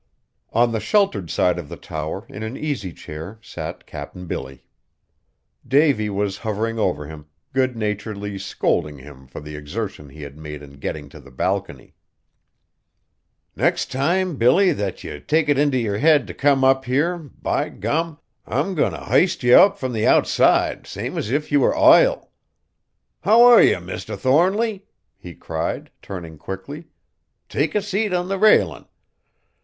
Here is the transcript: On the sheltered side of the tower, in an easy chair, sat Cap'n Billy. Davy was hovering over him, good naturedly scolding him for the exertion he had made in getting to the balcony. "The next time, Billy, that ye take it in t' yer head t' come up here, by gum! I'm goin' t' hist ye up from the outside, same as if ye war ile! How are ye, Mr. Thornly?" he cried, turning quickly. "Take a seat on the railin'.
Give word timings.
On 0.51 0.71
the 0.71 0.79
sheltered 0.79 1.29
side 1.29 1.59
of 1.59 1.69
the 1.69 1.77
tower, 1.77 2.25
in 2.27 2.41
an 2.41 2.57
easy 2.57 2.91
chair, 2.91 3.37
sat 3.39 3.85
Cap'n 3.85 4.25
Billy. 4.25 4.65
Davy 5.67 6.09
was 6.09 6.39
hovering 6.39 6.79
over 6.79 7.05
him, 7.05 7.27
good 7.53 7.77
naturedly 7.77 8.39
scolding 8.39 8.97
him 8.97 9.27
for 9.27 9.39
the 9.41 9.55
exertion 9.55 10.09
he 10.09 10.23
had 10.23 10.35
made 10.39 10.63
in 10.63 10.79
getting 10.79 11.07
to 11.09 11.19
the 11.19 11.29
balcony. 11.29 11.93
"The 13.53 13.61
next 13.61 13.91
time, 13.91 14.37
Billy, 14.37 14.71
that 14.71 15.03
ye 15.03 15.19
take 15.19 15.47
it 15.47 15.59
in 15.59 15.69
t' 15.69 15.81
yer 15.83 15.99
head 15.99 16.25
t' 16.25 16.33
come 16.33 16.63
up 16.63 16.85
here, 16.85 17.19
by 17.19 17.69
gum! 17.69 18.17
I'm 18.47 18.73
goin' 18.73 18.93
t' 18.93 19.03
hist 19.19 19.43
ye 19.43 19.53
up 19.53 19.77
from 19.77 19.93
the 19.93 20.07
outside, 20.07 20.87
same 20.87 21.15
as 21.15 21.29
if 21.29 21.51
ye 21.51 21.59
war 21.59 21.77
ile! 21.77 22.31
How 23.19 23.43
are 23.43 23.61
ye, 23.61 23.73
Mr. 23.75 24.17
Thornly?" 24.17 24.87
he 25.15 25.35
cried, 25.35 25.91
turning 26.01 26.39
quickly. 26.39 26.87
"Take 27.47 27.75
a 27.75 27.83
seat 27.83 28.11
on 28.13 28.29
the 28.29 28.39
railin'. 28.39 28.85